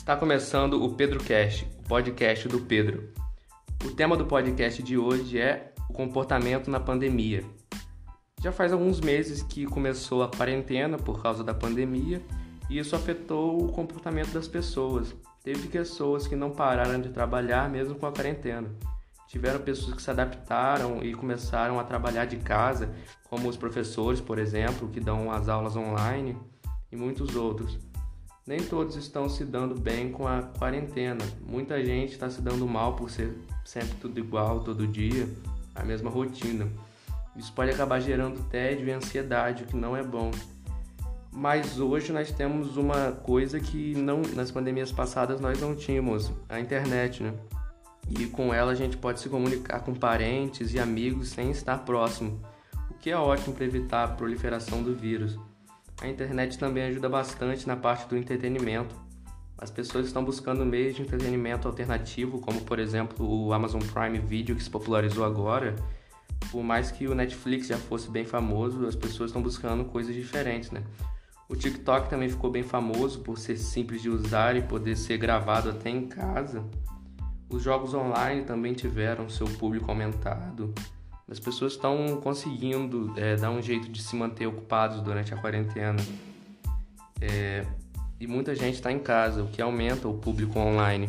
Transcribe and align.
Está 0.00 0.16
começando 0.16 0.82
o 0.82 0.94
PedroCast, 0.94 1.70
o 1.78 1.82
podcast 1.86 2.48
do 2.48 2.62
Pedro. 2.62 3.12
O 3.84 3.90
tema 3.90 4.16
do 4.16 4.24
podcast 4.24 4.82
de 4.82 4.96
hoje 4.96 5.38
é 5.38 5.74
o 5.90 5.92
comportamento 5.92 6.70
na 6.70 6.80
pandemia. 6.80 7.44
Já 8.42 8.50
faz 8.50 8.72
alguns 8.72 8.98
meses 8.98 9.42
que 9.42 9.66
começou 9.66 10.22
a 10.22 10.28
quarentena 10.28 10.96
por 10.96 11.22
causa 11.22 11.44
da 11.44 11.52
pandemia 11.52 12.22
e 12.70 12.78
isso 12.78 12.96
afetou 12.96 13.62
o 13.62 13.70
comportamento 13.70 14.32
das 14.32 14.48
pessoas. 14.48 15.14
Teve 15.44 15.68
pessoas 15.68 16.26
que 16.26 16.34
não 16.34 16.50
pararam 16.50 16.98
de 16.98 17.10
trabalhar 17.10 17.68
mesmo 17.68 17.94
com 17.94 18.06
a 18.06 18.12
quarentena. 18.12 18.70
Tiveram 19.28 19.60
pessoas 19.60 19.94
que 19.94 20.02
se 20.02 20.10
adaptaram 20.10 21.04
e 21.04 21.14
começaram 21.14 21.78
a 21.78 21.84
trabalhar 21.84 22.24
de 22.24 22.38
casa, 22.38 22.90
como 23.28 23.50
os 23.50 23.56
professores, 23.56 24.20
por 24.20 24.38
exemplo, 24.38 24.88
que 24.88 24.98
dão 24.98 25.30
as 25.30 25.46
aulas 25.46 25.76
online, 25.76 26.36
e 26.90 26.96
muitos 26.96 27.36
outros 27.36 27.78
nem 28.50 28.58
todos 28.58 28.96
estão 28.96 29.28
se 29.28 29.44
dando 29.44 29.78
bem 29.78 30.10
com 30.10 30.26
a 30.26 30.42
quarentena. 30.42 31.24
Muita 31.46 31.80
gente 31.84 32.14
está 32.14 32.28
se 32.28 32.42
dando 32.42 32.66
mal 32.66 32.96
por 32.96 33.08
ser 33.08 33.32
sempre 33.64 33.94
tudo 34.00 34.18
igual, 34.18 34.58
todo 34.58 34.88
dia, 34.88 35.28
a 35.72 35.84
mesma 35.84 36.10
rotina. 36.10 36.66
Isso 37.36 37.52
pode 37.52 37.70
acabar 37.70 38.00
gerando 38.00 38.42
tédio 38.48 38.88
e 38.88 38.90
ansiedade, 38.90 39.62
o 39.62 39.66
que 39.68 39.76
não 39.76 39.96
é 39.96 40.02
bom. 40.02 40.32
Mas 41.30 41.78
hoje 41.78 42.12
nós 42.12 42.32
temos 42.32 42.76
uma 42.76 43.12
coisa 43.12 43.60
que 43.60 43.94
não 43.94 44.20
nas 44.34 44.50
pandemias 44.50 44.90
passadas 44.90 45.40
nós 45.40 45.60
não 45.60 45.76
tínhamos, 45.76 46.32
a 46.48 46.58
internet, 46.58 47.22
né? 47.22 47.32
E 48.08 48.26
com 48.26 48.52
ela 48.52 48.72
a 48.72 48.74
gente 48.74 48.96
pode 48.96 49.20
se 49.20 49.28
comunicar 49.28 49.78
com 49.84 49.94
parentes 49.94 50.74
e 50.74 50.80
amigos 50.80 51.28
sem 51.28 51.52
estar 51.52 51.84
próximo, 51.84 52.40
o 52.90 52.94
que 52.94 53.10
é 53.10 53.16
ótimo 53.16 53.54
para 53.54 53.64
evitar 53.64 54.02
a 54.02 54.08
proliferação 54.08 54.82
do 54.82 54.92
vírus. 54.92 55.38
A 56.00 56.08
internet 56.08 56.58
também 56.58 56.84
ajuda 56.84 57.08
bastante 57.08 57.66
na 57.66 57.76
parte 57.76 58.08
do 58.08 58.16
entretenimento. 58.16 58.94
As 59.58 59.70
pessoas 59.70 60.06
estão 60.06 60.24
buscando 60.24 60.64
meios 60.64 60.96
de 60.96 61.02
entretenimento 61.02 61.68
alternativo, 61.68 62.40
como 62.40 62.62
por 62.62 62.78
exemplo 62.78 63.26
o 63.28 63.52
Amazon 63.52 63.82
Prime 63.82 64.18
Video 64.18 64.56
que 64.56 64.62
se 64.62 64.70
popularizou 64.70 65.22
agora. 65.24 65.76
Por 66.50 66.62
mais 66.62 66.90
que 66.90 67.06
o 67.06 67.14
Netflix 67.14 67.66
já 67.66 67.76
fosse 67.76 68.10
bem 68.10 68.24
famoso, 68.24 68.86
as 68.86 68.96
pessoas 68.96 69.28
estão 69.28 69.42
buscando 69.42 69.84
coisas 69.84 70.14
diferentes, 70.14 70.70
né? 70.70 70.82
O 71.46 71.54
TikTok 71.54 72.08
também 72.08 72.30
ficou 72.30 72.50
bem 72.50 72.62
famoso 72.62 73.20
por 73.20 73.38
ser 73.38 73.58
simples 73.58 74.00
de 74.00 74.08
usar 74.08 74.56
e 74.56 74.62
poder 74.62 74.96
ser 74.96 75.18
gravado 75.18 75.68
até 75.68 75.90
em 75.90 76.06
casa. 76.06 76.64
Os 77.50 77.62
jogos 77.62 77.92
online 77.92 78.44
também 78.44 78.72
tiveram 78.72 79.28
seu 79.28 79.46
público 79.46 79.90
aumentado. 79.90 80.72
As 81.30 81.38
pessoas 81.38 81.74
estão 81.74 82.20
conseguindo 82.20 83.14
é, 83.16 83.36
dar 83.36 83.52
um 83.52 83.62
jeito 83.62 83.88
de 83.88 84.02
se 84.02 84.16
manter 84.16 84.48
ocupados 84.48 85.00
durante 85.00 85.32
a 85.32 85.36
quarentena. 85.36 86.02
É, 87.20 87.64
e 88.18 88.26
muita 88.26 88.52
gente 88.52 88.74
está 88.74 88.90
em 88.90 88.98
casa, 88.98 89.44
o 89.44 89.46
que 89.46 89.62
aumenta 89.62 90.08
o 90.08 90.14
público 90.14 90.58
online. 90.58 91.08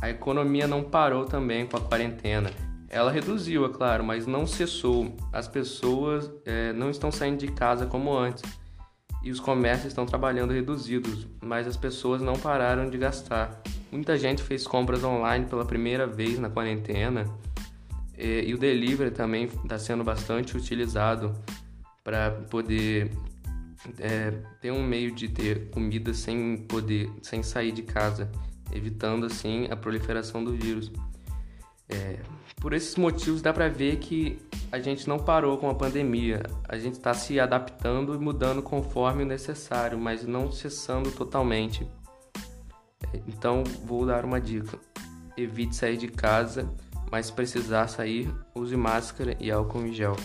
A 0.00 0.10
economia 0.10 0.66
não 0.66 0.82
parou 0.82 1.24
também 1.24 1.66
com 1.66 1.76
a 1.76 1.80
quarentena. 1.80 2.50
Ela 2.88 3.12
reduziu, 3.12 3.64
é 3.64 3.68
claro, 3.68 4.02
mas 4.02 4.26
não 4.26 4.44
cessou. 4.44 5.14
As 5.32 5.46
pessoas 5.46 6.28
é, 6.44 6.72
não 6.72 6.90
estão 6.90 7.12
saindo 7.12 7.38
de 7.38 7.52
casa 7.52 7.86
como 7.86 8.12
antes. 8.12 8.42
E 9.22 9.30
os 9.30 9.38
comércios 9.38 9.88
estão 9.88 10.04
trabalhando 10.04 10.52
reduzidos, 10.52 11.28
mas 11.40 11.68
as 11.68 11.76
pessoas 11.76 12.20
não 12.20 12.32
pararam 12.32 12.90
de 12.90 12.98
gastar. 12.98 13.62
Muita 13.92 14.18
gente 14.18 14.42
fez 14.42 14.66
compras 14.66 15.04
online 15.04 15.46
pela 15.46 15.64
primeira 15.64 16.06
vez 16.08 16.38
na 16.38 16.50
quarentena 16.50 17.26
e, 18.20 18.54
o 18.54 18.58
delivery 18.58 19.10
também 19.10 19.44
está 19.44 19.78
sendo 19.78 20.04
bastante 20.04 20.56
utilizado 20.56 21.34
para 22.04 22.30
poder 22.50 23.10
é, 23.98 24.30
ter 24.60 24.70
um 24.70 24.82
meio 24.82 25.12
de 25.12 25.28
ter 25.28 25.70
comida 25.70 26.12
sem 26.12 26.58
poder, 26.58 27.10
sem 27.22 27.42
sair 27.42 27.72
de 27.72 27.82
casa, 27.82 28.30
evitando 28.72 29.26
assim 29.26 29.68
a 29.70 29.76
proliferação 29.76 30.44
do 30.44 30.52
vírus. 30.52 30.92
É, 31.88 32.18
por 32.60 32.74
esses 32.74 32.94
motivos 32.96 33.40
dá 33.40 33.52
para 33.52 33.68
ver 33.68 33.96
que 33.96 34.38
a 34.70 34.78
gente 34.78 35.08
não 35.08 35.18
parou 35.18 35.56
com 35.56 35.68
a 35.70 35.74
pandemia, 35.74 36.42
a 36.68 36.78
gente 36.78 36.94
está 36.94 37.14
se 37.14 37.40
adaptando 37.40 38.14
e 38.14 38.18
mudando 38.18 38.62
conforme 38.62 39.22
o 39.22 39.26
necessário, 39.26 39.98
mas 39.98 40.24
não 40.24 40.52
cessando 40.52 41.10
totalmente. 41.10 41.86
É, 43.12 43.20
então 43.26 43.64
vou 43.84 44.04
dar 44.04 44.24
uma 44.24 44.40
dica: 44.40 44.78
evite 45.36 45.74
sair 45.74 45.96
de 45.96 46.08
casa 46.08 46.68
mas 47.10 47.26
se 47.26 47.32
precisar 47.32 47.88
sair, 47.88 48.32
use 48.54 48.76
máscara 48.76 49.36
e 49.40 49.50
álcool 49.50 49.86
em 49.86 49.92
gel. 49.92 50.16